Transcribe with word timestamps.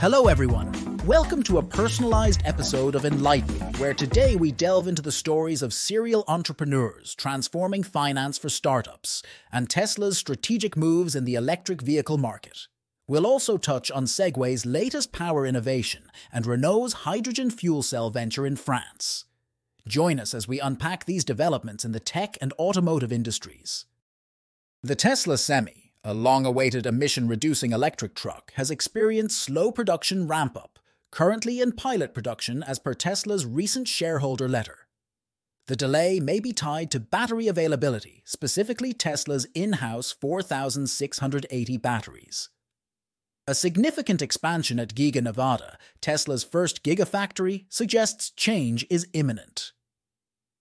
Hello, 0.00 0.28
everyone. 0.28 0.72
Welcome 1.04 1.42
to 1.42 1.58
a 1.58 1.62
personalized 1.62 2.40
episode 2.46 2.94
of 2.94 3.04
Enlighten, 3.04 3.60
where 3.74 3.92
today 3.92 4.34
we 4.34 4.50
delve 4.50 4.88
into 4.88 5.02
the 5.02 5.12
stories 5.12 5.60
of 5.60 5.74
serial 5.74 6.24
entrepreneurs 6.26 7.14
transforming 7.14 7.82
finance 7.82 8.38
for 8.38 8.48
startups 8.48 9.22
and 9.52 9.68
Tesla's 9.68 10.16
strategic 10.16 10.74
moves 10.74 11.14
in 11.14 11.26
the 11.26 11.34
electric 11.34 11.82
vehicle 11.82 12.16
market. 12.16 12.66
We'll 13.06 13.26
also 13.26 13.58
touch 13.58 13.90
on 13.90 14.06
Segway's 14.06 14.64
latest 14.64 15.12
power 15.12 15.44
innovation 15.44 16.04
and 16.32 16.46
Renault's 16.46 17.04
hydrogen 17.04 17.50
fuel 17.50 17.82
cell 17.82 18.08
venture 18.08 18.46
in 18.46 18.56
France. 18.56 19.26
Join 19.86 20.18
us 20.18 20.32
as 20.32 20.48
we 20.48 20.60
unpack 20.60 21.04
these 21.04 21.26
developments 21.26 21.84
in 21.84 21.92
the 21.92 22.00
tech 22.00 22.38
and 22.40 22.54
automotive 22.58 23.12
industries. 23.12 23.84
The 24.82 24.96
Tesla 24.96 25.36
Semi, 25.36 25.79
a 26.02 26.14
long 26.14 26.46
awaited 26.46 26.86
emission 26.86 27.28
reducing 27.28 27.72
electric 27.72 28.14
truck 28.14 28.52
has 28.54 28.70
experienced 28.70 29.38
slow 29.38 29.70
production 29.70 30.26
ramp 30.26 30.56
up, 30.56 30.78
currently 31.10 31.60
in 31.60 31.72
pilot 31.72 32.14
production 32.14 32.62
as 32.62 32.78
per 32.78 32.94
Tesla's 32.94 33.44
recent 33.44 33.86
shareholder 33.86 34.48
letter. 34.48 34.86
The 35.66 35.76
delay 35.76 36.18
may 36.18 36.40
be 36.40 36.52
tied 36.52 36.90
to 36.92 37.00
battery 37.00 37.48
availability, 37.48 38.22
specifically 38.24 38.92
Tesla's 38.92 39.46
in 39.54 39.74
house 39.74 40.10
4680 40.10 41.76
batteries. 41.76 42.48
A 43.46 43.54
significant 43.54 44.22
expansion 44.22 44.80
at 44.80 44.94
Giga 44.94 45.22
Nevada, 45.22 45.76
Tesla's 46.00 46.44
first 46.44 46.82
Gigafactory, 46.82 47.66
suggests 47.68 48.30
change 48.30 48.86
is 48.88 49.06
imminent. 49.12 49.72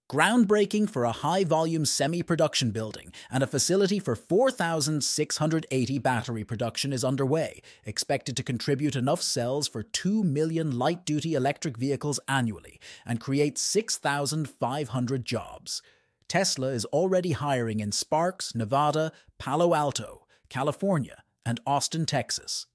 Groundbreaking 0.09 0.89
for 0.89 1.03
a 1.03 1.11
high 1.11 1.43
volume 1.43 1.85
semi 1.85 2.23
production 2.23 2.71
building 2.71 3.13
and 3.29 3.43
a 3.43 3.47
facility 3.47 3.99
for 3.99 4.15
4,680 4.15 5.99
battery 5.99 6.43
production 6.43 6.91
is 6.91 7.03
underway, 7.03 7.61
expected 7.85 8.35
to 8.35 8.41
contribute 8.41 8.95
enough 8.95 9.21
cells 9.21 9.67
for 9.67 9.83
2 9.83 10.23
million 10.23 10.79
light 10.79 11.05
duty 11.05 11.35
electric 11.35 11.77
vehicles 11.77 12.19
annually 12.27 12.79
and 13.05 13.19
create 13.19 13.59
6,500 13.59 15.25
jobs. 15.25 15.83
Tesla 16.27 16.69
is 16.69 16.85
already 16.85 17.33
hiring 17.33 17.79
in 17.79 17.91
Sparks, 17.91 18.55
Nevada, 18.55 19.11
Palo 19.37 19.75
Alto, 19.75 20.25
California, 20.49 21.21
and 21.45 21.59
Austin, 21.67 22.07
Texas. 22.07 22.65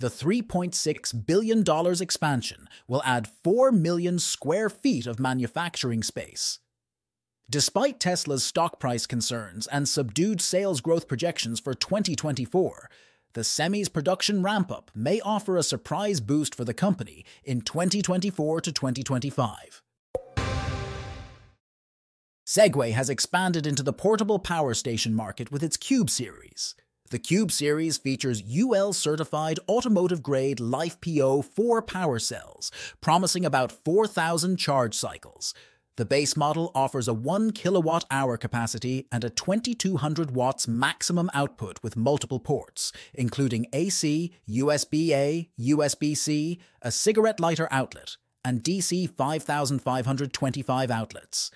The 0.00 0.08
$3.6 0.08 1.26
billion 1.26 1.64
expansion 2.02 2.68
will 2.88 3.02
add 3.04 3.28
4 3.28 3.70
million 3.70 4.18
square 4.18 4.68
feet 4.68 5.06
of 5.06 5.20
manufacturing 5.20 6.02
space. 6.02 6.58
Despite 7.48 8.00
Tesla's 8.00 8.42
stock 8.42 8.80
price 8.80 9.06
concerns 9.06 9.66
and 9.68 9.88
subdued 9.88 10.40
sales 10.40 10.80
growth 10.80 11.06
projections 11.06 11.60
for 11.60 11.74
2024, 11.74 12.90
the 13.34 13.44
Semi's 13.44 13.88
production 13.88 14.42
ramp 14.42 14.72
up 14.72 14.90
may 14.94 15.20
offer 15.20 15.56
a 15.56 15.62
surprise 15.62 16.20
boost 16.20 16.54
for 16.54 16.64
the 16.64 16.74
company 16.74 17.24
in 17.44 17.60
2024 17.60 18.62
to 18.62 18.72
2025. 18.72 19.82
Segway 22.46 22.92
has 22.92 23.08
expanded 23.08 23.66
into 23.66 23.82
the 23.82 23.92
portable 23.92 24.38
power 24.38 24.74
station 24.74 25.14
market 25.14 25.50
with 25.52 25.62
its 25.62 25.76
Cube 25.76 26.10
series. 26.10 26.74
The 27.10 27.18
Cube 27.18 27.52
series 27.52 27.98
features 27.98 28.42
UL 28.50 28.94
certified 28.94 29.60
automotive 29.68 30.22
grade 30.22 30.56
LiFePO 30.56 31.44
4 31.44 31.82
power 31.82 32.18
cells, 32.18 32.72
promising 33.02 33.44
about 33.44 33.70
4,000 33.70 34.56
charge 34.56 34.94
cycles. 34.94 35.52
The 35.96 36.06
base 36.06 36.34
model 36.34 36.72
offers 36.74 37.06
a 37.06 37.12
1 37.12 37.50
kilowatt 37.50 38.06
hour 38.10 38.38
capacity 38.38 39.06
and 39.12 39.22
a 39.22 39.28
2200 39.28 40.30
watts 40.30 40.66
maximum 40.66 41.30
output 41.34 41.78
with 41.82 41.94
multiple 41.94 42.40
ports, 42.40 42.90
including 43.12 43.66
AC, 43.74 44.32
USB 44.48 45.10
A, 45.10 45.50
USB 45.60 46.16
C, 46.16 46.58
a 46.80 46.90
cigarette 46.90 47.38
lighter 47.38 47.68
outlet, 47.70 48.16
and 48.42 48.64
DC 48.64 49.10
5525 49.14 50.90
outlets. 50.90 51.50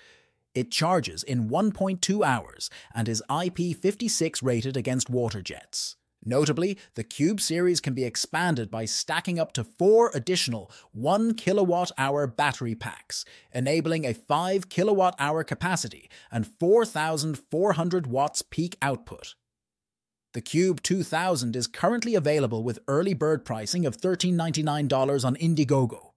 It 0.55 0.71
charges 0.71 1.23
in 1.23 1.49
1.2 1.49 2.25
hours 2.25 2.69
and 2.93 3.07
is 3.07 3.23
IP56 3.29 4.43
rated 4.43 4.75
against 4.75 5.09
water 5.09 5.41
jets. 5.41 5.95
Notably, 6.25 6.77
the 6.95 7.03
Cube 7.03 7.39
series 7.39 7.79
can 7.79 7.93
be 7.93 8.03
expanded 8.03 8.69
by 8.69 8.85
stacking 8.85 9.39
up 9.39 9.53
to 9.53 9.63
four 9.63 10.11
additional 10.13 10.69
1 10.91 11.35
kilowatt 11.35 11.91
hour 11.97 12.27
battery 12.27 12.75
packs, 12.75 13.23
enabling 13.53 14.05
a 14.05 14.13
5 14.13 14.67
kilowatt 14.69 15.15
hour 15.17 15.43
capacity 15.43 16.09
and 16.31 16.45
4,400 16.59 18.07
watts 18.07 18.41
peak 18.41 18.77
output. 18.81 19.35
The 20.33 20.41
Cube 20.41 20.83
2000 20.83 21.55
is 21.55 21.67
currently 21.67 22.15
available 22.15 22.63
with 22.63 22.79
early 22.87 23.13
bird 23.13 23.45
pricing 23.45 23.85
of 23.85 23.97
$13.99 23.97 25.25
on 25.25 25.35
Indiegogo. 25.37 26.08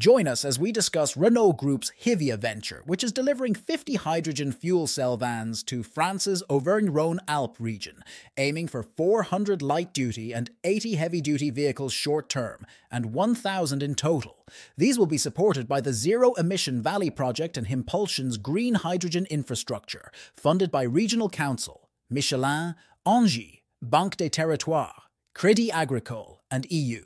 Join 0.00 0.26
us 0.26 0.46
as 0.46 0.58
we 0.58 0.72
discuss 0.72 1.14
Renault 1.14 1.58
Group's 1.58 1.92
Hyvia 2.02 2.38
venture, 2.38 2.82
which 2.86 3.04
is 3.04 3.12
delivering 3.12 3.54
50 3.54 3.96
hydrogen 3.96 4.50
fuel 4.50 4.86
cell 4.86 5.18
vans 5.18 5.62
to 5.64 5.82
France's 5.82 6.42
Auvergne-Rhône-Alpes 6.48 7.60
region, 7.60 8.02
aiming 8.38 8.66
for 8.66 8.82
400 8.82 9.60
light-duty 9.60 10.32
and 10.32 10.48
80 10.64 10.94
heavy-duty 10.94 11.50
vehicles 11.50 11.92
short-term, 11.92 12.64
and 12.90 13.12
1,000 13.12 13.82
in 13.82 13.94
total. 13.94 14.46
These 14.74 14.98
will 14.98 15.04
be 15.04 15.18
supported 15.18 15.68
by 15.68 15.82
the 15.82 15.92
Zero 15.92 16.32
Emission 16.32 16.80
Valley 16.80 17.10
Project 17.10 17.58
and 17.58 17.66
Hympulsion's 17.66 18.38
green 18.38 18.76
hydrogen 18.76 19.26
infrastructure, 19.28 20.10
funded 20.34 20.70
by 20.70 20.84
Regional 20.84 21.28
Council, 21.28 21.90
Michelin, 22.08 22.74
Engie, 23.06 23.60
Banque 23.82 24.16
des 24.16 24.30
Territoires, 24.30 25.10
Crédit 25.36 25.68
Agricole, 25.74 26.40
and 26.50 26.66
EU. 26.70 27.02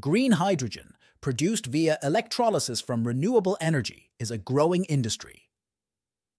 Green 0.00 0.32
hydrogen, 0.32 0.94
produced 1.22 1.66
via 1.66 1.98
electrolysis 2.02 2.82
from 2.82 3.06
renewable 3.06 3.56
energy, 3.60 4.10
is 4.18 4.30
a 4.30 4.36
growing 4.36 4.84
industry. 4.84 5.48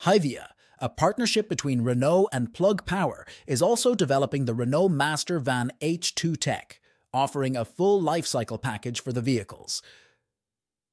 Hyvia, 0.04 0.50
a 0.80 0.90
partnership 0.90 1.48
between 1.48 1.82
Renault 1.82 2.28
and 2.34 2.54
Plug 2.54 2.86
Power, 2.86 3.26
is 3.48 3.62
also 3.62 3.96
developing 3.96 4.44
the 4.46 4.54
Renault 4.54 4.90
Master 4.90 5.40
Van 5.40 5.72
H2 5.82 6.38
Tech, 6.38 6.82
offering 7.14 7.56
a 7.56 7.64
full 7.64 8.02
lifecycle 8.02 8.62
package 8.62 9.02
for 9.02 9.14
the 9.14 9.22
vehicles. 9.22 9.82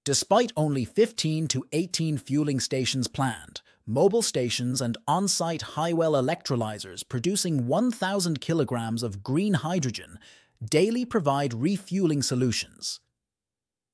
Despite 0.04 0.52
only 0.56 0.84
15 0.84 1.48
to 1.48 1.64
18 1.72 2.18
fueling 2.18 2.60
stations 2.60 3.08
planned, 3.08 3.60
mobile 3.84 4.22
stations 4.22 4.80
and 4.80 4.96
on-site 5.08 5.62
Highwell 5.62 6.12
electrolyzers 6.12 7.06
producing 7.08 7.66
1,000 7.66 8.40
kilograms 8.40 9.02
of 9.02 9.22
green 9.24 9.54
hydrogen 9.54 10.18
daily 10.64 11.04
provide 11.04 11.52
refueling 11.54 12.22
solutions. 12.22 13.00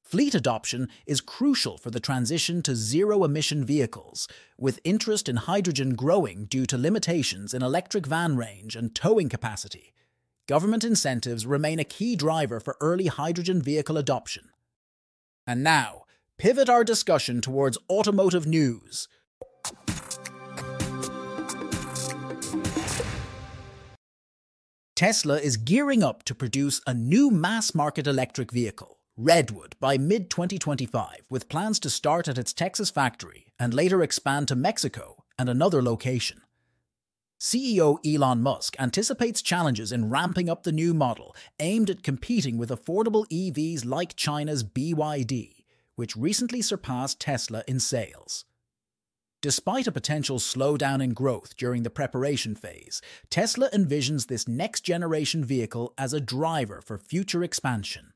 Fleet 0.07 0.37
adoption 0.37 0.89
is 1.05 1.21
crucial 1.21 1.79
for 1.79 1.91
the 1.91 1.99
transition 1.99 2.63
to 2.63 2.77
zero 2.77 3.25
emission 3.25 3.65
vehicles, 3.65 4.29
with 4.57 4.79
interest 4.85 5.29
in 5.29 5.35
hydrogen 5.35 5.97
growing 5.97 6.45
due 6.45 6.65
to 6.65 6.79
limitations 6.79 7.53
in 7.53 7.61
electric 7.61 8.07
van 8.07 8.37
range 8.37 8.77
and 8.77 8.95
towing 8.95 9.29
capacity. 9.29 9.93
Government 10.47 10.85
incentives 10.85 11.45
remain 11.45 11.81
a 11.81 11.85
key 11.85 12.15
driver 12.15 12.61
for 12.61 12.77
early 12.81 13.09
hydrogen 13.09 13.61
vehicle 13.61 13.97
adoption. 13.99 14.51
And 15.45 15.65
now, 15.65 16.05
pivot 16.39 16.69
our 16.69 16.85
discussion 16.85 17.41
towards 17.41 17.77
automotive 17.91 18.47
news. 18.47 19.09
Tesla 24.95 25.41
is 25.41 25.57
gearing 25.57 26.05
up 26.05 26.23
to 26.23 26.35
produce 26.35 26.81
a 26.87 26.95
new 26.95 27.33
mass 27.33 27.75
market 27.75 28.07
electric 28.07 28.53
vehicle. 28.53 28.97
Redwood 29.19 29.77
by 29.81 29.97
mid 29.97 30.29
2025, 30.29 31.23
with 31.31 31.49
plans 31.49 31.81
to 31.81 31.89
start 31.89 32.29
at 32.29 32.37
its 32.37 32.53
Texas 32.53 32.91
factory 32.91 33.47
and 33.59 33.73
later 33.73 34.03
expand 34.03 34.47
to 34.49 34.55
Mexico 34.55 35.25
and 35.39 35.49
another 35.49 35.83
location. 35.83 36.43
CEO 37.41 37.97
Elon 38.05 38.43
Musk 38.43 38.77
anticipates 38.79 39.41
challenges 39.41 39.91
in 39.91 40.11
ramping 40.11 40.51
up 40.51 40.65
the 40.65 40.73
new 40.73 40.93
model 40.93 41.35
aimed 41.61 41.89
at 41.89 42.03
competing 42.03 42.59
with 42.59 42.69
affordable 42.69 43.27
EVs 43.29 43.87
like 43.87 44.17
China's 44.17 44.63
BYD, 44.63 45.65
which 45.95 46.15
recently 46.15 46.61
surpassed 46.61 47.19
Tesla 47.19 47.65
in 47.67 47.81
sales. 47.81 48.45
Despite 49.41 49.87
a 49.87 49.93
potential 49.93 50.39
slowdown 50.39 51.03
in 51.03 51.15
growth 51.15 51.57
during 51.57 51.85
the 51.85 51.91
preparation 51.91 52.55
phase, 52.55 53.01
Tesla 53.31 53.71
envisions 53.71 54.27
this 54.27 54.47
next 54.47 54.83
generation 54.83 55.43
vehicle 55.43 55.95
as 55.97 56.13
a 56.13 56.21
driver 56.21 56.83
for 56.83 56.99
future 56.99 57.43
expansion. 57.43 58.13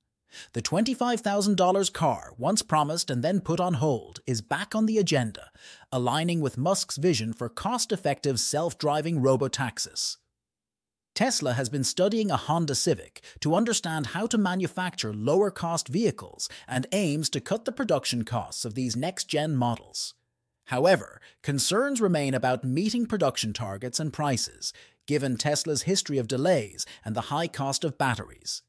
The 0.53 0.62
$25,000 0.62 1.93
car, 1.93 2.35
once 2.38 2.62
promised 2.62 3.11
and 3.11 3.23
then 3.23 3.41
put 3.41 3.61
on 3.61 3.75
hold, 3.75 4.21
is 4.27 4.41
back 4.41 4.75
on 4.75 4.87
the 4.87 4.99
agenda, 4.99 5.50
aligning 5.93 6.41
with 6.41 6.59
Musk's 6.59 6.97
vision 6.97 7.32
for 7.32 7.49
cost 7.49 7.93
effective 7.93 8.41
self 8.41 8.79
driving 8.79 9.21
robotaxis. 9.21 10.17
Tesla 11.15 11.55
has 11.55 11.69
been 11.69 11.85
studying 11.85 12.31
a 12.31 12.37
Honda 12.37 12.75
Civic 12.75 13.23
to 13.41 13.55
understand 13.55 14.09
how 14.09 14.27
to 14.27 14.38
manufacture 14.38 15.12
lower 15.12 15.50
cost 15.50 15.88
vehicles 15.88 16.49
and 16.69 16.87
aims 16.93 17.29
to 17.31 17.41
cut 17.41 17.65
the 17.65 17.73
production 17.73 18.25
costs 18.25 18.65
of 18.65 18.75
these 18.75 18.97
next 18.97 19.25
gen 19.25 19.56
models. 19.56 20.15
However, 20.67 21.21
concerns 21.43 22.00
remain 22.00 22.32
about 22.32 22.65
meeting 22.65 23.05
production 23.05 23.53
targets 23.53 23.99
and 23.99 24.12
prices, 24.12 24.73
given 25.06 25.37
Tesla's 25.37 25.82
history 25.82 26.17
of 26.19 26.29
delays 26.29 26.87
and 27.05 27.17
the 27.17 27.23
high 27.23 27.49
cost 27.49 27.82
of 27.82 27.99
batteries. 27.99 28.62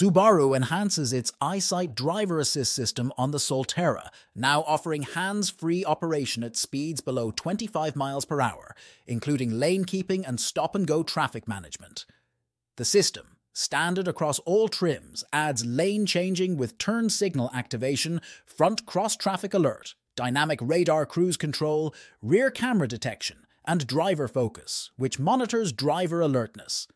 Subaru 0.00 0.56
enhances 0.56 1.12
its 1.12 1.30
EyeSight 1.42 1.94
driver 1.94 2.38
assist 2.38 2.72
system 2.72 3.12
on 3.18 3.32
the 3.32 3.38
Solterra, 3.38 4.08
now 4.34 4.62
offering 4.62 5.02
hands-free 5.02 5.84
operation 5.84 6.42
at 6.42 6.56
speeds 6.56 7.02
below 7.02 7.30
25 7.30 7.96
miles 7.96 8.24
per 8.24 8.40
hour, 8.40 8.74
including 9.06 9.50
lane 9.50 9.84
keeping 9.84 10.24
and 10.24 10.40
stop-and-go 10.40 11.02
traffic 11.02 11.46
management. 11.46 12.06
The 12.78 12.86
system, 12.86 13.36
standard 13.52 14.08
across 14.08 14.38
all 14.38 14.68
trims, 14.68 15.22
adds 15.34 15.66
lane 15.66 16.06
changing 16.06 16.56
with 16.56 16.78
turn 16.78 17.10
signal 17.10 17.50
activation, 17.52 18.22
front 18.46 18.86
cross-traffic 18.86 19.52
alert, 19.52 19.96
dynamic 20.16 20.60
radar 20.62 21.04
cruise 21.04 21.36
control, 21.36 21.94
rear 22.22 22.50
camera 22.50 22.88
detection, 22.88 23.44
and 23.66 23.86
driver 23.86 24.28
focus, 24.28 24.92
which 24.96 25.18
monitors 25.18 25.74
driver 25.74 26.22
alertness. 26.22 26.88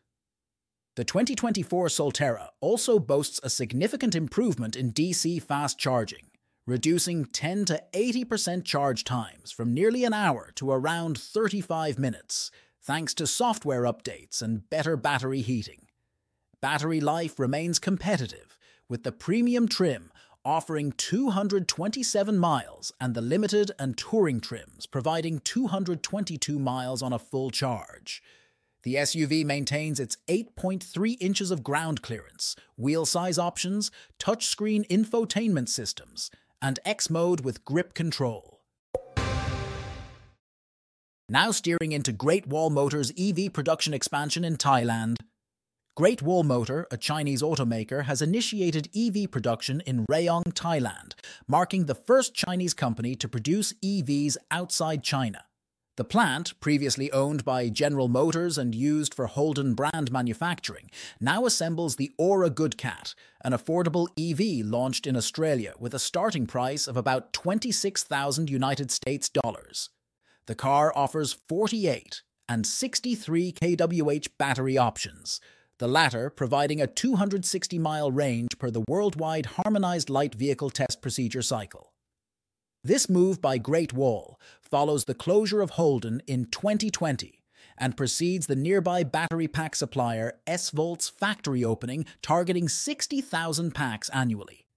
The 0.95 1.03
2024 1.03 1.87
Solterra 1.87 2.51
also 2.61 2.99
boasts 2.99 3.41
a 3.43 3.49
significant 3.49 4.15
improvement 4.15 4.77
in 4.77 4.93
DC 4.93 5.43
fast 5.43 5.77
charging, 5.77 6.27
reducing 6.65 7.25
10 7.25 7.65
to 7.65 7.83
80% 7.91 8.63
charge 8.63 9.03
times 9.03 9.51
from 9.51 9.73
nearly 9.73 10.05
an 10.05 10.13
hour 10.13 10.53
to 10.55 10.71
around 10.71 11.17
35 11.17 11.99
minutes, 11.99 12.49
thanks 12.81 13.13
to 13.15 13.27
software 13.27 13.83
updates 13.83 14.41
and 14.41 14.69
better 14.69 14.95
battery 14.95 15.41
heating. 15.41 15.87
Battery 16.61 17.01
life 17.01 17.39
remains 17.39 17.77
competitive, 17.77 18.57
with 18.87 19.03
the 19.03 19.11
premium 19.11 19.67
trim 19.67 20.13
offering 20.45 20.93
227 20.93 22.37
miles 22.37 22.93
and 23.01 23.15
the 23.15 23.21
limited 23.21 23.69
and 23.77 23.97
touring 23.97 24.39
trims 24.39 24.85
providing 24.85 25.39
222 25.39 26.57
miles 26.57 27.01
on 27.01 27.11
a 27.11 27.19
full 27.19 27.49
charge. 27.51 28.23
The 28.85 28.95
SUV 28.95 29.43
maintains 29.43 29.99
its 29.99 30.15
8.3 30.27 31.17
inches 31.19 31.49
of 31.49 31.63
ground 31.63 32.03
clearance, 32.03 32.55
wheel 32.77 33.07
size 33.07 33.39
options, 33.39 33.89
touchscreen 34.19 34.87
infotainment 34.89 35.69
systems, 35.69 36.29
and 36.61 36.79
X 36.85 37.09
mode 37.09 37.41
with 37.41 37.65
grip 37.65 37.95
control. 37.95 38.61
Now 41.27 41.49
steering 41.49 41.93
into 41.93 42.11
Great 42.11 42.45
Wall 42.45 42.69
Motors 42.69 43.11
EV 43.17 43.51
production 43.51 43.91
expansion 43.91 44.43
in 44.43 44.55
Thailand. 44.55 45.15
Great 45.97 46.21
Wall 46.21 46.43
Motor, 46.43 46.85
a 46.91 46.97
Chinese 46.97 47.41
automaker, 47.41 48.03
has 48.03 48.21
initiated 48.21 48.89
EV 48.95 49.31
production 49.31 49.81
in 49.87 50.05
Rayong, 50.05 50.53
Thailand, 50.53 51.13
marking 51.47 51.85
the 51.85 51.95
first 51.95 52.35
Chinese 52.35 52.75
company 52.75 53.15
to 53.15 53.27
produce 53.27 53.73
EVs 53.83 54.37
outside 54.51 55.01
China. 55.01 55.45
The 55.97 56.03
plant, 56.03 56.59
previously 56.59 57.09
owned 57.13 57.45
by 57.45 57.69
General 57.69 58.09
Motors 58.09 58.57
and 58.57 58.75
used 58.75 59.13
for 59.13 59.27
Holden 59.27 59.75
brand 59.75 60.11
manufacturing, 60.11 60.91
now 61.21 61.45
assembles 61.45 61.95
the 61.95 62.11
Ora 62.17 62.49
Goodcat, 62.49 63.15
an 63.45 63.53
affordable 63.53 64.09
EV 64.19 64.65
launched 64.65 65.07
in 65.07 65.15
Australia 65.15 65.73
with 65.79 65.93
a 65.93 65.99
starting 65.99 66.47
price 66.47 66.89
of 66.89 66.97
about 66.97 67.31
26,000 67.31 68.49
United 68.49 68.91
States 68.91 69.29
dollars. 69.29 69.89
The 70.47 70.55
car 70.55 70.91
offers 70.97 71.37
48 71.47 72.23
and 72.49 72.67
63 72.67 73.53
kWh 73.53 74.27
battery 74.37 74.77
options, 74.77 75.39
the 75.79 75.87
latter 75.87 76.29
providing 76.29 76.81
a 76.81 76.87
260 76.87 77.79
mile 77.79 78.11
range 78.11 78.57
per 78.59 78.69
the 78.69 78.83
worldwide 78.89 79.45
Harmonized 79.45 80.09
Light 80.09 80.35
Vehicle 80.35 80.71
Test 80.71 81.01
Procedure 81.01 81.41
cycle. 81.41 81.93
This 82.85 83.09
move 83.09 83.41
by 83.41 83.57
Great 83.57 83.93
Wall 83.93 84.39
follows 84.61 85.05
the 85.05 85.15
closure 85.15 85.59
of 85.59 85.71
Holden 85.71 86.21
in 86.27 86.45
2020 86.45 87.41
and 87.79 87.97
precedes 87.97 88.45
the 88.45 88.55
nearby 88.55 89.03
battery 89.03 89.47
pack 89.47 89.75
supplier 89.75 90.33
S-Volt's 90.45 91.09
factory 91.09 91.65
opening 91.65 92.05
targeting 92.21 92.69
60,000 92.69 93.73
packs 93.73 94.09
annually. 94.09 94.67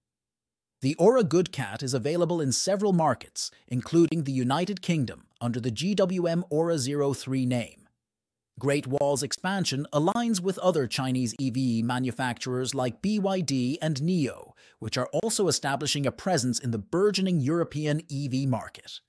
The 0.81 0.95
Ora 0.95 1.23
Good 1.23 1.51
Cat 1.51 1.83
is 1.83 1.93
available 1.93 2.41
in 2.41 2.51
several 2.51 2.93
markets, 2.93 3.51
including 3.67 4.23
the 4.23 4.31
United 4.31 4.81
Kingdom 4.81 5.27
under 5.39 5.59
the 5.59 5.69
GWM 5.69 6.45
Ora 6.49 6.79
03 6.79 7.45
name. 7.45 7.78
Great 8.59 8.85
Wall's 8.85 9.23
expansion 9.23 9.87
aligns 9.93 10.41
with 10.41 10.59
other 10.59 10.85
Chinese 10.85 11.33
EV 11.41 11.83
manufacturers 11.83 12.75
like 12.75 13.01
BYD 13.01 13.77
and 13.81 13.95
NIO, 14.01 14.51
which 14.79 14.97
are 14.97 15.07
also 15.23 15.47
establishing 15.47 16.05
a 16.05 16.11
presence 16.11 16.59
in 16.59 16.71
the 16.71 16.77
burgeoning 16.77 17.39
European 17.39 18.01
EV 18.11 18.49
market. 18.49 18.99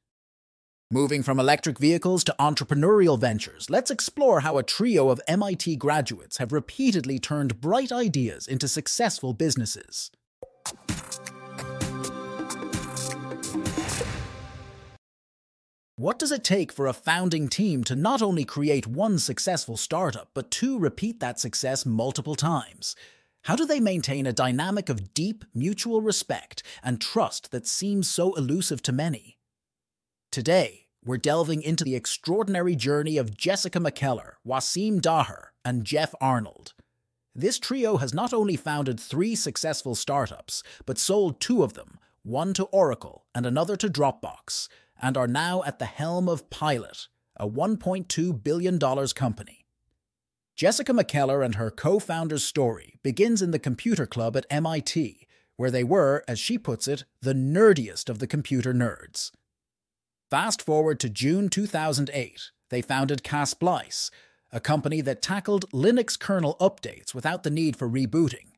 Moving 0.93 1.25
from 1.25 1.41
electric 1.41 1.79
vehicles 1.79 2.23
to 2.25 2.37
entrepreneurial 2.39 3.19
ventures, 3.19 3.69
let's 3.69 3.91
explore 3.91 4.41
how 4.41 4.57
a 4.57 4.63
trio 4.63 5.09
of 5.09 5.21
MIT 5.27 5.77
graduates 5.77 6.39
have 6.39 6.53
repeatedly 6.53 7.19
turned 7.19 7.61
bright 7.61 7.91
ideas 7.91 8.47
into 8.47 8.69
successful 8.69 9.33
businesses. 9.33 10.13
What 16.01 16.19
does 16.19 16.33
it 16.33 16.43
take 16.43 16.73
for 16.73 16.87
a 16.87 16.95
founding 16.95 17.47
team 17.49 17.85
to 17.85 17.95
not 17.95 18.23
only 18.23 18.47
create 18.47 18.87
one 18.87 19.19
successful 19.19 19.77
startup, 19.77 20.31
but 20.33 20.51
to 20.53 20.79
repeat 20.79 21.21
that 21.21 21.39
success 21.39 21.85
multiple 21.85 22.37
times? 22.37 22.97
How 23.43 23.55
do 23.55 23.67
they 23.67 23.81
maintain 23.81 24.27
a 24.27 24.33
dynamic 24.33 24.89
of 24.89 25.13
deep 25.13 25.45
mutual 25.53 26.01
respect 26.01 26.63
and 26.83 27.03
trust 27.03 27.51
that 27.51 27.67
seems 27.67 28.09
so 28.09 28.33
elusive 28.33 28.81
to 28.85 28.93
many? 28.93 29.37
Today, 30.33 30.87
we're 31.05 31.19
delving 31.19 31.61
into 31.61 31.85
the 31.85 31.97
extraordinary 31.97 32.77
journey 32.77 33.19
of 33.19 33.37
Jessica 33.37 33.79
McKellar, 33.79 34.37
Wasim 34.43 35.03
Daher, 35.03 35.49
and 35.67 35.85
Jeff 35.85 36.15
Arnold. 36.19 36.73
This 37.35 37.59
trio 37.59 37.99
has 37.99 38.15
not 38.15 38.33
only 38.33 38.57
founded 38.57 38.99
three 38.99 39.35
successful 39.35 39.95
startups, 39.95 40.63
but 40.87 40.97
sold 40.97 41.41
two 41.41 41.63
of 41.63 41.75
them, 41.75 41.99
one 42.23 42.55
to 42.55 42.65
Oracle 42.65 43.27
and 43.35 43.45
another 43.45 43.77
to 43.77 43.89
Dropbox, 43.91 44.69
and 45.01 45.17
are 45.17 45.27
now 45.27 45.63
at 45.65 45.79
the 45.79 45.87
helm 45.87 46.29
of 46.29 46.51
Pilot, 46.51 47.09
a 47.37 47.49
$1.2 47.49 48.45
billion 48.45 48.79
company. 48.79 49.65
Jessica 50.57 50.93
McKellar 50.93 51.45
and 51.45 51.55
her 51.55 51.71
co-founder's 51.71 52.45
story 52.45 52.99
begins 53.03 53.41
in 53.41 53.51
the 53.51 53.59
computer 53.59 54.07
club 54.07 54.37
at 54.37 54.47
MIT, 54.51 55.27
where 55.57 55.71
they 55.71 55.85
were, 55.85 56.23
as 56.29 56.39
she 56.39 56.59
puts 56.59 56.87
it, 56.87 57.05
the 57.23 57.35
nerdiest 57.35 58.11
of 58.11 58.19
the 58.19 58.27
computer 58.27 58.75
nerds. 58.75 59.31
Fast 60.31 60.63
forward 60.63 61.01
to 61.01 61.09
June 61.09 61.49
2008, 61.49 62.51
they 62.69 62.83
founded 62.83 63.23
Ksplice, 63.23 64.11
a 64.53 64.61
company 64.61 65.01
that 65.01 65.23
tackled 65.23 65.71
Linux 65.71 66.19
kernel 66.19 66.57
updates 66.61 67.15
without 67.15 67.43
the 67.43 67.51
need 67.51 67.77
for 67.77 67.89
rebooting, 67.89 68.53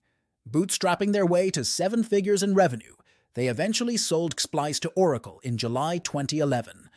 bootstrapping 0.48 1.12
their 1.12 1.26
way 1.26 1.50
to 1.50 1.64
seven 1.64 2.02
figures 2.02 2.42
in 2.42 2.54
revenue 2.54 2.94
they 3.34 3.48
eventually 3.48 3.96
sold 3.96 4.38
Splice 4.38 4.78
to 4.80 4.90
Oracle 4.90 5.40
in 5.42 5.56
July 5.56 5.98
2011. 5.98 6.90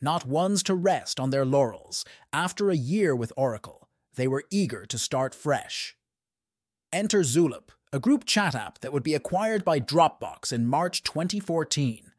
Not 0.00 0.26
ones 0.26 0.62
to 0.64 0.74
rest 0.74 1.18
on 1.18 1.30
their 1.30 1.44
laurels, 1.44 2.04
after 2.32 2.70
a 2.70 2.76
year 2.76 3.16
with 3.16 3.32
Oracle, 3.36 3.88
they 4.14 4.28
were 4.28 4.44
eager 4.50 4.86
to 4.86 4.98
start 4.98 5.34
fresh. 5.34 5.96
Enter 6.92 7.20
Zulip, 7.20 7.70
a 7.92 7.98
group 7.98 8.24
chat 8.24 8.54
app 8.54 8.80
that 8.80 8.92
would 8.92 9.02
be 9.02 9.14
acquired 9.14 9.64
by 9.64 9.80
Dropbox 9.80 10.52
in 10.52 10.66
March 10.66 11.02
2014. 11.02 12.12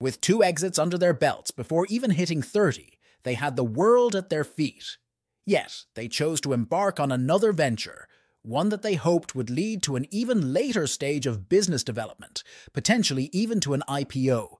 With 0.00 0.20
two 0.20 0.44
exits 0.44 0.78
under 0.78 0.96
their 0.96 1.12
belts 1.12 1.50
before 1.50 1.86
even 1.88 2.12
hitting 2.12 2.42
30, 2.42 2.98
they 3.24 3.34
had 3.34 3.56
the 3.56 3.64
world 3.64 4.14
at 4.14 4.30
their 4.30 4.44
feet. 4.44 4.96
Yet, 5.44 5.84
they 5.94 6.08
chose 6.08 6.40
to 6.42 6.52
embark 6.52 7.00
on 7.00 7.10
another 7.10 7.52
venture, 7.52 8.06
one 8.42 8.68
that 8.68 8.82
they 8.82 8.94
hoped 8.94 9.34
would 9.34 9.50
lead 9.50 9.82
to 9.82 9.96
an 9.96 10.06
even 10.10 10.52
later 10.52 10.86
stage 10.86 11.26
of 11.26 11.48
business 11.48 11.82
development, 11.82 12.42
potentially 12.72 13.28
even 13.32 13.60
to 13.60 13.74
an 13.74 13.82
IPO. 13.88 14.56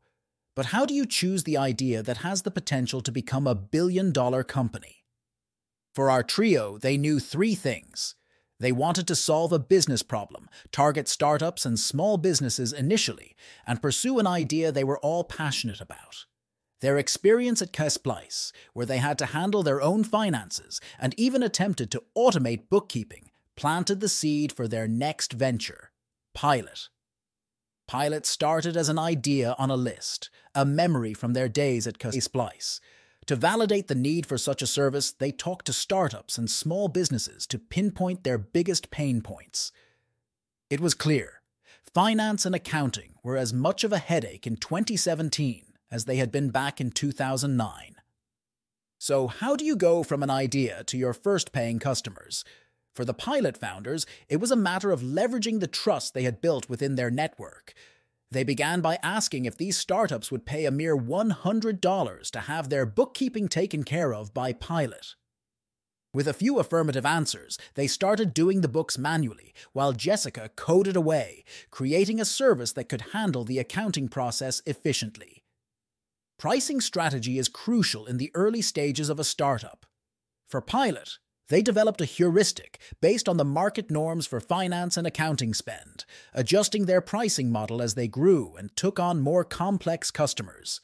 But 0.54 0.66
how 0.66 0.84
do 0.84 0.94
you 0.94 1.06
choose 1.06 1.44
the 1.44 1.56
idea 1.56 2.02
that 2.02 2.18
has 2.18 2.42
the 2.42 2.50
potential 2.50 3.00
to 3.02 3.12
become 3.12 3.46
a 3.46 3.54
billion 3.54 4.12
dollar 4.12 4.42
company? 4.42 5.04
For 5.94 6.10
our 6.10 6.22
trio, 6.22 6.78
they 6.78 6.96
knew 6.96 7.18
three 7.20 7.54
things. 7.54 8.14
They 8.60 8.72
wanted 8.72 9.06
to 9.06 9.14
solve 9.14 9.52
a 9.52 9.58
business 9.58 10.02
problem, 10.02 10.48
target 10.72 11.06
startups 11.06 11.64
and 11.64 11.78
small 11.78 12.16
businesses 12.16 12.72
initially, 12.72 13.36
and 13.66 13.80
pursue 13.80 14.18
an 14.18 14.26
idea 14.26 14.72
they 14.72 14.84
were 14.84 14.98
all 14.98 15.22
passionate 15.22 15.80
about. 15.80 16.26
Their 16.80 16.98
experience 16.98 17.62
at 17.62 17.72
Ksplice, 17.72 18.52
where 18.72 18.86
they 18.86 18.98
had 18.98 19.18
to 19.18 19.26
handle 19.26 19.62
their 19.62 19.80
own 19.80 20.04
finances 20.04 20.80
and 20.98 21.14
even 21.16 21.42
attempted 21.42 21.90
to 21.92 22.02
automate 22.16 22.68
bookkeeping, 22.68 23.27
planted 23.58 23.98
the 23.98 24.08
seed 24.08 24.52
for 24.52 24.68
their 24.68 24.86
next 24.86 25.32
venture, 25.32 25.90
Pilot. 26.32 26.88
Pilot 27.88 28.24
started 28.24 28.76
as 28.76 28.88
an 28.88 29.00
idea 29.00 29.56
on 29.58 29.68
a 29.68 29.76
list, 29.76 30.30
a 30.54 30.64
memory 30.64 31.12
from 31.12 31.32
their 31.32 31.48
days 31.48 31.84
at 31.84 31.98
Splice. 32.00 32.80
To 33.26 33.34
validate 33.34 33.88
the 33.88 33.96
need 33.96 34.26
for 34.26 34.38
such 34.38 34.62
a 34.62 34.66
service, 34.66 35.10
they 35.10 35.32
talked 35.32 35.66
to 35.66 35.72
startups 35.72 36.38
and 36.38 36.48
small 36.48 36.86
businesses 36.86 37.48
to 37.48 37.58
pinpoint 37.58 38.22
their 38.22 38.38
biggest 38.38 38.92
pain 38.92 39.22
points. 39.22 39.72
It 40.70 40.80
was 40.80 40.94
clear 40.94 41.42
finance 41.92 42.46
and 42.46 42.54
accounting 42.54 43.14
were 43.24 43.36
as 43.36 43.52
much 43.52 43.82
of 43.82 43.92
a 43.92 43.98
headache 43.98 44.46
in 44.46 44.54
2017 44.54 45.64
as 45.90 46.04
they 46.04 46.18
had 46.18 46.30
been 46.30 46.50
back 46.50 46.80
in 46.80 46.92
2009. 46.92 47.96
So, 49.00 49.26
how 49.26 49.56
do 49.56 49.64
you 49.64 49.74
go 49.74 50.04
from 50.04 50.22
an 50.22 50.30
idea 50.30 50.84
to 50.84 50.96
your 50.96 51.12
first 51.12 51.50
paying 51.50 51.80
customers? 51.80 52.44
For 52.98 53.04
the 53.04 53.14
pilot 53.14 53.56
founders, 53.56 54.06
it 54.28 54.38
was 54.38 54.50
a 54.50 54.56
matter 54.56 54.90
of 54.90 55.02
leveraging 55.02 55.60
the 55.60 55.68
trust 55.68 56.14
they 56.14 56.24
had 56.24 56.40
built 56.40 56.68
within 56.68 56.96
their 56.96 57.12
network. 57.12 57.72
They 58.32 58.42
began 58.42 58.80
by 58.80 58.98
asking 59.04 59.44
if 59.44 59.56
these 59.56 59.78
startups 59.78 60.32
would 60.32 60.44
pay 60.44 60.64
a 60.64 60.72
mere 60.72 60.96
$100 60.96 62.30
to 62.32 62.40
have 62.40 62.68
their 62.68 62.84
bookkeeping 62.84 63.46
taken 63.46 63.84
care 63.84 64.12
of 64.12 64.34
by 64.34 64.52
Pilot. 64.52 65.14
With 66.12 66.26
a 66.26 66.34
few 66.34 66.58
affirmative 66.58 67.06
answers, 67.06 67.56
they 67.74 67.86
started 67.86 68.34
doing 68.34 68.62
the 68.62 68.66
books 68.66 68.98
manually, 68.98 69.54
while 69.72 69.92
Jessica 69.92 70.50
coded 70.56 70.96
away, 70.96 71.44
creating 71.70 72.20
a 72.20 72.24
service 72.24 72.72
that 72.72 72.88
could 72.88 73.12
handle 73.12 73.44
the 73.44 73.60
accounting 73.60 74.08
process 74.08 74.60
efficiently. 74.66 75.44
Pricing 76.36 76.80
strategy 76.80 77.38
is 77.38 77.48
crucial 77.48 78.06
in 78.06 78.16
the 78.16 78.32
early 78.34 78.60
stages 78.60 79.08
of 79.08 79.20
a 79.20 79.24
startup. 79.24 79.86
For 80.48 80.60
Pilot, 80.60 81.18
they 81.48 81.62
developed 81.62 82.00
a 82.00 82.06
heuristic 82.06 82.78
based 83.00 83.28
on 83.28 83.36
the 83.36 83.44
market 83.44 83.90
norms 83.90 84.26
for 84.26 84.40
finance 84.40 84.96
and 84.96 85.06
accounting 85.06 85.54
spend, 85.54 86.04
adjusting 86.34 86.86
their 86.86 87.00
pricing 87.00 87.50
model 87.50 87.80
as 87.80 87.94
they 87.94 88.08
grew 88.08 88.54
and 88.56 88.74
took 88.76 89.00
on 89.00 89.20
more 89.20 89.44
complex 89.44 90.10
customers. 90.10 90.80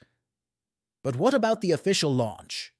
But 1.02 1.16
what 1.16 1.34
about 1.34 1.60
the 1.60 1.72
official 1.72 2.14
launch? 2.14 2.72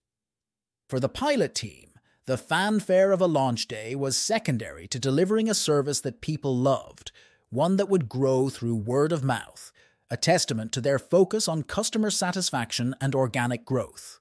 For 0.88 0.98
the 0.98 1.08
pilot 1.08 1.54
team, 1.54 1.90
the 2.26 2.38
fanfare 2.38 3.12
of 3.12 3.20
a 3.20 3.26
launch 3.26 3.68
day 3.68 3.94
was 3.94 4.16
secondary 4.16 4.88
to 4.88 4.98
delivering 4.98 5.50
a 5.50 5.54
service 5.54 6.00
that 6.00 6.22
people 6.22 6.56
loved, 6.56 7.12
one 7.50 7.76
that 7.76 7.90
would 7.90 8.08
grow 8.08 8.48
through 8.48 8.76
word 8.76 9.12
of 9.12 9.22
mouth, 9.22 9.72
a 10.10 10.16
testament 10.16 10.72
to 10.72 10.80
their 10.80 10.98
focus 10.98 11.48
on 11.48 11.62
customer 11.62 12.10
satisfaction 12.10 12.94
and 13.00 13.14
organic 13.14 13.66
growth. 13.66 14.20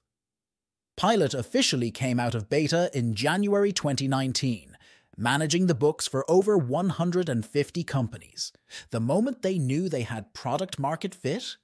Pilot 0.96 1.34
officially 1.34 1.90
came 1.90 2.20
out 2.20 2.36
of 2.36 2.48
beta 2.48 2.88
in 2.94 3.14
January 3.14 3.72
2019, 3.72 4.76
managing 5.16 5.66
the 5.66 5.74
books 5.74 6.06
for 6.06 6.24
over 6.30 6.56
150 6.56 7.84
companies, 7.84 8.52
the 8.90 9.00
moment 9.00 9.42
they 9.42 9.58
knew 9.58 9.88
they 9.88 10.02
had 10.02 10.32
product 10.34 10.78
market 10.78 11.12
fit. 11.12 11.56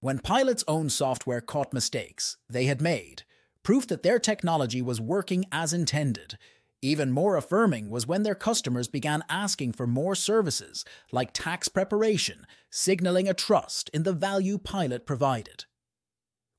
When 0.00 0.20
Pilot's 0.20 0.64
own 0.66 0.88
software 0.88 1.42
caught 1.42 1.74
mistakes 1.74 2.38
they 2.48 2.64
had 2.64 2.80
made, 2.80 3.24
proof 3.62 3.86
that 3.88 4.02
their 4.02 4.18
technology 4.18 4.80
was 4.80 5.02
working 5.02 5.44
as 5.52 5.74
intended. 5.74 6.38
Even 6.80 7.12
more 7.12 7.36
affirming 7.36 7.90
was 7.90 8.06
when 8.06 8.22
their 8.22 8.34
customers 8.34 8.88
began 8.88 9.22
asking 9.28 9.74
for 9.74 9.86
more 9.86 10.14
services, 10.14 10.82
like 11.12 11.34
tax 11.34 11.68
preparation, 11.68 12.46
signaling 12.70 13.28
a 13.28 13.34
trust 13.34 13.90
in 13.90 14.04
the 14.04 14.14
value 14.14 14.56
Pilot 14.56 15.04
provided. 15.04 15.66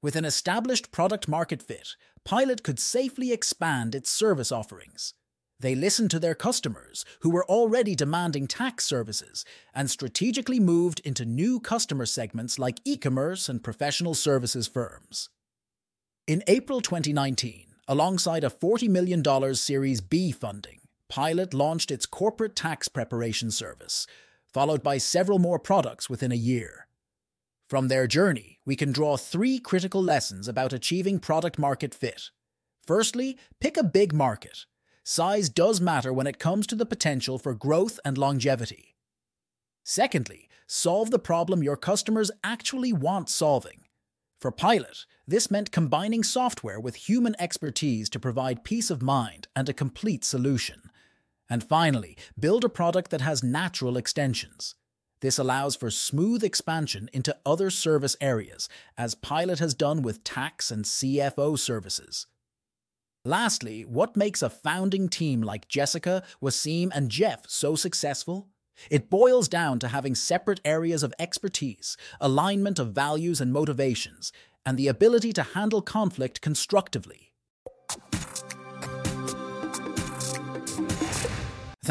With 0.02 0.16
an 0.16 0.26
established 0.26 0.92
product 0.92 1.28
market 1.28 1.62
fit, 1.62 1.96
Pilot 2.26 2.64
could 2.64 2.80
safely 2.80 3.32
expand 3.32 3.94
its 3.94 4.10
service 4.10 4.52
offerings. 4.52 5.14
They 5.60 5.76
listened 5.76 6.10
to 6.10 6.20
their 6.20 6.34
customers, 6.34 7.06
who 7.20 7.30
were 7.30 7.46
already 7.46 7.94
demanding 7.94 8.48
tax 8.48 8.84
services, 8.84 9.46
and 9.76 9.92
strategically 9.92 10.60
moved 10.60 11.02
into 11.02 11.24
new 11.24 11.60
customer 11.60 12.08
segments 12.08 12.58
like 12.58 12.80
e 12.84 12.98
commerce 12.98 13.48
and 13.48 13.64
professional 13.64 14.16
services 14.16 14.68
firms. 14.68 15.30
In 16.26 16.44
April 16.48 16.82
2019, 16.82 17.68
alongside 17.88 18.44
a 18.44 18.50
$40 18.50 18.90
million 18.90 19.54
Series 19.54 20.02
B 20.02 20.32
funding, 20.32 20.80
Pilot 21.10 21.54
launched 21.54 21.92
its 21.92 22.08
corporate 22.08 22.56
tax 22.56 22.88
preparation 22.88 23.52
service, 23.52 24.08
followed 24.52 24.82
by 24.82 24.98
several 24.98 25.38
more 25.38 25.60
products 25.60 26.10
within 26.10 26.32
a 26.32 26.36
year. 26.36 26.88
From 27.70 27.88
their 27.88 28.08
journey, 28.08 28.51
we 28.66 28.76
can 28.76 28.92
draw 28.92 29.18
three 29.18 29.60
critical 29.60 30.02
lessons 30.02 30.48
about 30.48 30.74
achieving 30.74 31.20
product 31.20 31.58
market 31.58 31.94
fit. 31.94 32.30
Firstly, 32.86 33.38
pick 33.60 33.78
a 33.78 33.84
big 33.84 34.14
market. 34.14 34.66
Size 35.04 35.50
does 35.50 35.82
matter 35.82 36.14
when 36.14 36.28
it 36.28 36.40
comes 36.40 36.68
to 36.68 36.76
the 36.76 36.86
potential 36.86 37.40
for 37.40 37.56
growth 37.56 38.00
and 38.06 38.18
longevity. 38.18 38.96
Secondly, 39.84 40.48
solve 40.68 41.10
the 41.10 41.20
problem 41.20 41.64
your 41.64 41.78
customers 41.78 42.30
actually 42.44 42.94
want 42.94 43.30
solving. 43.30 43.82
For 44.40 44.52
Pilot, 44.52 45.06
this 45.28 45.52
meant 45.52 45.72
combining 45.72 46.24
software 46.24 46.80
with 46.80 46.96
human 46.96 47.36
expertise 47.40 48.10
to 48.10 48.20
provide 48.20 48.64
peace 48.64 48.90
of 48.90 49.02
mind 49.02 49.48
and 49.56 49.70
a 49.70 49.74
complete 49.74 50.24
solution. 50.24 50.90
And 51.50 51.64
finally, 51.64 52.18
build 52.40 52.64
a 52.64 52.70
product 52.70 53.12
that 53.12 53.22
has 53.22 53.44
natural 53.44 53.98
extensions. 53.98 54.76
This 55.22 55.38
allows 55.38 55.76
for 55.76 55.92
smooth 55.92 56.44
expansion 56.44 57.10
into 57.14 57.38
other 57.46 57.70
service 57.70 58.18
areas, 58.20 58.68
as 58.98 59.16
Pilot 59.16 59.60
has 59.60 59.74
done 59.74 60.02
with 60.02 60.24
tax 60.24 60.72
and 60.72 60.84
CFO 60.84 61.58
services. 61.58 62.26
Lastly, 63.24 63.86
what 63.86 64.18
makes 64.18 64.42
a 64.42 64.50
founding 64.50 65.08
team 65.08 65.44
like 65.44 65.68
Jessica, 65.68 66.24
Wasim, 66.42 66.90
and 66.94 67.12
Jeff 67.12 67.48
so 67.48 67.76
successful? 67.76 68.50
It 68.90 69.12
boils 69.12 69.48
down 69.48 69.78
to 69.80 69.90
having 69.90 70.16
separate 70.16 70.60
areas 70.66 71.04
of 71.04 71.14
expertise, 71.20 71.98
alignment 72.20 72.80
of 72.80 72.94
values 72.94 73.40
and 73.40 73.54
motivations, 73.54 74.32
and 74.66 74.76
the 74.76 74.88
ability 74.88 75.34
to 75.34 75.44
handle 75.44 75.84
conflict 75.84 76.42
constructively. 76.42 77.32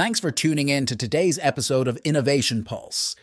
Thanks 0.00 0.19
for 0.19 0.30
tuning 0.30 0.71
in 0.71 0.87
to 0.87 0.97
today's 0.97 1.38
episode 1.42 1.87
of 1.87 1.99
Innovation 2.04 2.64
Pulse. 2.64 3.14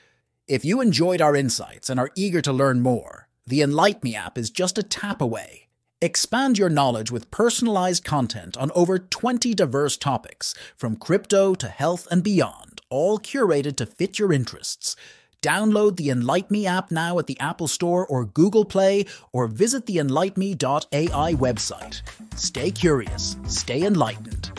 If 0.48 0.64
you 0.64 0.80
enjoyed 0.80 1.24
our 1.24 1.36
insights 1.36 1.90
and 1.90 2.00
are 2.00 2.12
eager 2.16 2.40
to 2.44 2.54
learn 2.54 2.82
more, 2.82 3.28
the 3.48 3.62
Enlight 3.62 4.04
Me 4.04 4.16
app 4.16 4.38
is 4.38 4.52
just 4.52 4.78
a 4.78 4.84
tap 4.84 5.20
away. 5.20 5.70
Expand 6.04 6.60
your 6.60 6.70
knowledge 6.70 7.10
with 7.10 7.32
personalized 7.32 8.04
content 8.04 8.56
on 8.58 8.70
over 8.76 9.00
20 9.00 9.56
diverse 9.56 9.98
topics, 9.98 10.54
from 10.76 10.98
crypto 10.98 11.56
to 11.56 11.68
health 11.68 12.08
and 12.12 12.24
beyond, 12.24 12.80
all 12.92 13.18
curated 13.18 13.76
to 13.78 13.88
fit 13.88 14.20
your 14.20 14.32
interests. 14.32 14.96
Download 15.42 15.96
the 15.96 16.10
Enlight 16.10 16.52
Me 16.52 16.68
app 16.68 16.92
now 16.92 17.18
at 17.18 17.26
the 17.26 17.40
Apple 17.40 17.68
Store 17.68 18.06
or 18.06 18.24
Google 18.24 18.66
Play, 18.66 19.08
or 19.34 19.48
visit 19.48 19.88
the 19.88 19.98
enlightme.ai 19.98 21.34
website. 21.34 22.04
Stay 22.36 22.70
curious, 22.70 23.36
stay 23.48 23.82
enlightened. 23.82 24.52